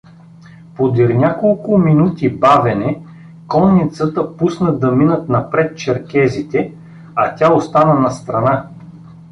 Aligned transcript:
Подир 0.75 1.09
няколко 1.09 1.77
минути 1.77 2.29
бавене 2.29 3.01
конницата 3.47 4.37
пусна 4.37 4.79
да 4.79 4.91
минат 4.91 5.29
напред 5.29 5.77
черкезите, 5.77 6.73
а 7.15 7.35
тя 7.35 7.53
остана 7.53 7.99
настрана. 7.99 8.67